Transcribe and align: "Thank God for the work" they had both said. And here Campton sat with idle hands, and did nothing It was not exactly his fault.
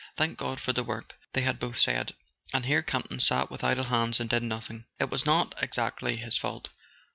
"Thank 0.17 0.39
God 0.39 0.59
for 0.59 0.73
the 0.73 0.83
work" 0.83 1.13
they 1.33 1.41
had 1.41 1.59
both 1.59 1.77
said. 1.77 2.15
And 2.53 2.65
here 2.65 2.81
Campton 2.81 3.19
sat 3.19 3.51
with 3.51 3.63
idle 3.63 3.83
hands, 3.83 4.19
and 4.19 4.27
did 4.27 4.41
nothing 4.41 4.85
It 4.99 5.11
was 5.11 5.27
not 5.27 5.53
exactly 5.61 6.17
his 6.17 6.35
fault. 6.35 6.69